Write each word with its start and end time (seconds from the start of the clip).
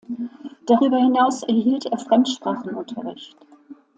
Darüber 0.65 0.97
hinaus 0.97 1.43
erhielt 1.43 1.85
er 1.85 1.99
Fremdsprachenunterricht. 1.99 3.37